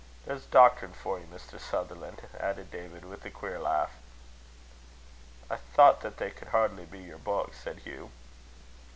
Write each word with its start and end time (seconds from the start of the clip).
There's 0.25 0.47
doctrine 0.47 0.93
for 0.93 1.19
ye, 1.19 1.27
Mr. 1.27 1.59
Sutherlan'!" 1.59 2.17
added 2.39 2.71
David, 2.71 3.05
with 3.05 3.23
a 3.23 3.29
queer 3.29 3.59
laugh. 3.59 3.91
"I 5.47 5.57
thought 5.57 6.01
they 6.01 6.31
could 6.31 6.47
hardly 6.47 6.85
be 6.85 6.97
your 6.97 7.19
books," 7.19 7.59
said 7.59 7.81
Hugh. 7.85 8.09